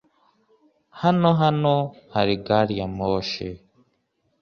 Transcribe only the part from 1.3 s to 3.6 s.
hano hari gariyamoshi?